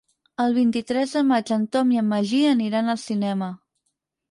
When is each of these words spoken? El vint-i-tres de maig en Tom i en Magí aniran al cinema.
El 0.45 0.53
vint-i-tres 0.53 1.13
de 1.17 1.23
maig 1.33 1.51
en 1.57 1.67
Tom 1.77 1.93
i 1.97 2.01
en 2.03 2.09
Magí 2.15 2.41
aniran 2.55 2.93
al 2.97 3.01
cinema. 3.05 3.55